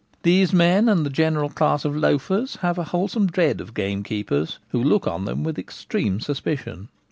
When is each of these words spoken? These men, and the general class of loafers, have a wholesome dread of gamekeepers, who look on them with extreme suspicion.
These 0.23 0.51
men, 0.51 0.89
and 0.89 1.05
the 1.05 1.11
general 1.11 1.49
class 1.51 1.85
of 1.85 1.95
loafers, 1.95 2.55
have 2.63 2.79
a 2.79 2.85
wholesome 2.85 3.27
dread 3.27 3.61
of 3.61 3.75
gamekeepers, 3.75 4.57
who 4.69 4.83
look 4.83 5.05
on 5.05 5.25
them 5.25 5.43
with 5.43 5.59
extreme 5.59 6.19
suspicion. 6.19 6.87